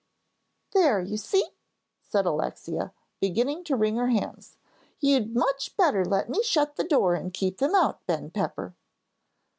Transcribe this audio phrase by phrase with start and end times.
[0.71, 1.49] "There, you see,"
[2.01, 4.57] said Alexia, beginning to wring her hands.
[4.99, 8.73] "You'd much better let me shut the door and keep them out, Ben Pepper."